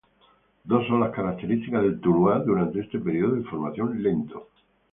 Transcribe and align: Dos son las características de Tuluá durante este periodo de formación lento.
Dos 0.63 0.87
son 0.87 0.99
las 1.01 1.11
características 1.11 1.83
de 1.83 1.97
Tuluá 1.97 2.39
durante 2.39 2.79
este 2.79 2.97
periodo 2.97 3.35
de 3.35 3.43
formación 3.43 4.01
lento. 4.01 4.47